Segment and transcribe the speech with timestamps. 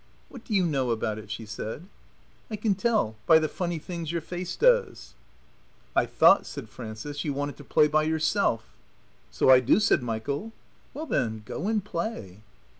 [0.29, 1.85] "What do you know about it?" she said.
[2.49, 5.13] "I can tell by the funny things your face does."
[5.95, 8.65] "I thought," said Frances, "you wanted to play by yourself."
[9.29, 10.53] "So I do," said Michael.
[10.95, 12.39] "Well then, go and play."